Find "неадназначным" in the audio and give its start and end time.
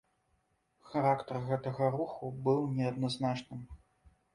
2.83-3.67